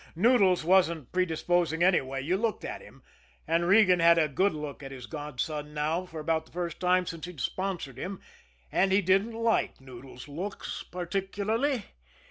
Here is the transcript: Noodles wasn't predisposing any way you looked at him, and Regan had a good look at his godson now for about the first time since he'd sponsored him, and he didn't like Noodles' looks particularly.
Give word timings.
Noodles 0.15 0.63
wasn't 0.63 1.11
predisposing 1.11 1.83
any 1.83 2.01
way 2.01 2.21
you 2.21 2.35
looked 2.35 2.65
at 2.65 2.81
him, 2.81 3.03
and 3.47 3.67
Regan 3.67 3.99
had 3.99 4.17
a 4.17 4.27
good 4.27 4.51
look 4.51 4.81
at 4.81 4.89
his 4.91 5.05
godson 5.05 5.75
now 5.75 6.07
for 6.07 6.19
about 6.19 6.47
the 6.47 6.51
first 6.51 6.79
time 6.79 7.05
since 7.05 7.27
he'd 7.27 7.39
sponsored 7.39 7.99
him, 7.99 8.19
and 8.71 8.91
he 8.91 9.03
didn't 9.03 9.33
like 9.33 9.79
Noodles' 9.79 10.27
looks 10.27 10.81
particularly. 10.81 11.83